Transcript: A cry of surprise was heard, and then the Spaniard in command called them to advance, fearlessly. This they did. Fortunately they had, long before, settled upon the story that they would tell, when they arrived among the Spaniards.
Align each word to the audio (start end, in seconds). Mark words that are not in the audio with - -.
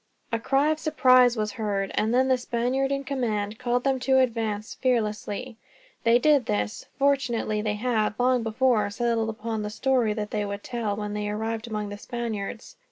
A 0.31 0.39
cry 0.39 0.71
of 0.71 0.79
surprise 0.79 1.37
was 1.37 1.51
heard, 1.51 1.91
and 1.93 2.11
then 2.11 2.27
the 2.27 2.35
Spaniard 2.35 2.91
in 2.91 3.03
command 3.03 3.59
called 3.59 3.83
them 3.83 3.99
to 3.99 4.17
advance, 4.17 4.73
fearlessly. 4.73 5.57
This 6.03 6.03
they 6.05 6.17
did. 6.17 6.71
Fortunately 6.97 7.61
they 7.61 7.75
had, 7.75 8.15
long 8.17 8.41
before, 8.41 8.89
settled 8.89 9.29
upon 9.29 9.61
the 9.61 9.69
story 9.69 10.13
that 10.13 10.31
they 10.31 10.43
would 10.43 10.63
tell, 10.63 10.95
when 10.95 11.13
they 11.13 11.29
arrived 11.29 11.67
among 11.67 11.89
the 11.89 11.99
Spaniards. 11.99 12.77